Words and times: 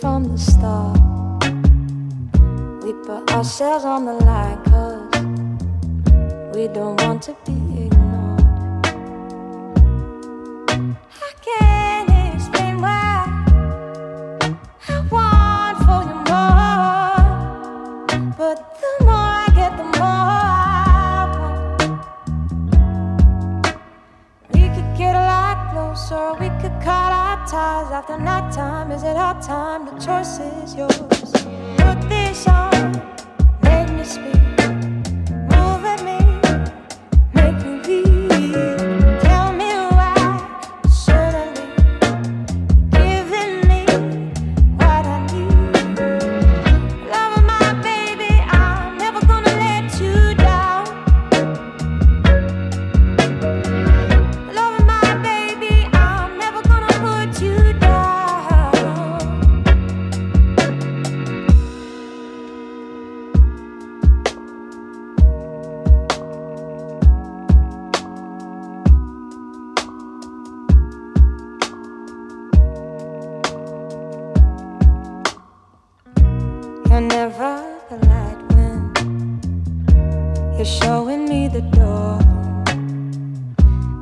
from 0.00 0.24
the 0.24 0.38
start. 0.38 0.98
We 2.84 2.92
put 3.04 3.32
ourselves 3.32 3.84
on 3.84 4.04
the 4.04 4.12
line, 4.12 4.62
cause 4.64 5.00
we 6.54 6.68
don't 6.68 7.00
want 7.02 7.22
to 7.22 7.36
be 7.46 7.65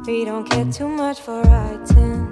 We 0.07 0.27
don't 0.27 0.45
care 0.45 0.71
too 0.71 0.87
much 0.87 1.21
for 1.21 1.41
writing. 1.45 2.31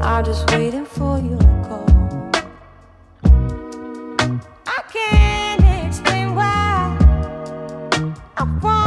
I'm 0.00 0.24
just 0.24 0.48
waiting 0.52 0.86
for 0.86 1.18
your 1.18 1.40
call. 1.66 2.30
I 4.64 4.82
can't 4.92 5.86
explain 5.86 6.36
why 6.36 6.96
I 8.36 8.44
want. 8.62 8.79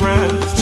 friends. 0.00 0.59